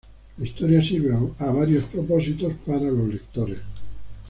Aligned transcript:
La 0.39 0.47
historia 0.47 0.83
sirve 0.83 1.13
a 1.37 1.51
varios 1.51 1.83
propósitos 1.85 2.53
para 2.65 2.85
los 2.89 3.07
lectores. 3.07 3.59